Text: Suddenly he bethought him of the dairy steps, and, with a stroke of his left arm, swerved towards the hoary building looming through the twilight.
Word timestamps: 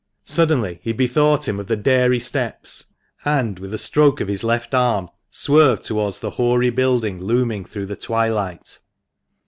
Suddenly 0.25 0.79
he 0.81 0.93
bethought 0.93 1.47
him 1.47 1.59
of 1.59 1.67
the 1.67 1.75
dairy 1.75 2.19
steps, 2.19 2.85
and, 3.23 3.59
with 3.59 3.71
a 3.71 3.77
stroke 3.77 4.19
of 4.19 4.29
his 4.29 4.43
left 4.43 4.73
arm, 4.73 5.09
swerved 5.29 5.83
towards 5.83 6.21
the 6.21 6.31
hoary 6.31 6.71
building 6.71 7.23
looming 7.23 7.63
through 7.65 7.85
the 7.85 7.95
twilight. 7.95 8.79